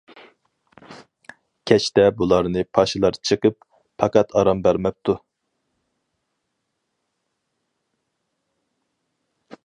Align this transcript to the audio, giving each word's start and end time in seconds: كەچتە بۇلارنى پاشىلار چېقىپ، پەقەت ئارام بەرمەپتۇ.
كەچتە 1.71 2.05
بۇلارنى 2.21 2.63
پاشىلار 2.77 3.19
چېقىپ، 3.29 3.67
پەقەت 4.03 4.33
ئارام 4.39 4.63
بەرمەپتۇ. 4.69 5.17